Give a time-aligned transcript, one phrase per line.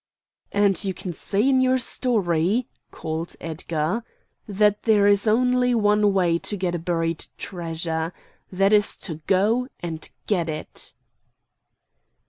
[0.51, 4.03] "And you can say in your story," called Edgar,
[4.47, 8.11] "that there is only one way to get a buried treasure.
[8.51, 10.95] That is to go, and get it!"